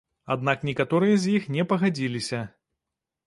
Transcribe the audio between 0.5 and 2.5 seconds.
некаторыя з іх не пагадзіліся.